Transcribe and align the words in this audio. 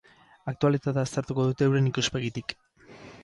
Aktualitatea 0.51 1.03
aztertuko 1.09 1.45
dute 1.49 1.67
euren 1.71 1.91
ikuspegitik. 1.91 2.57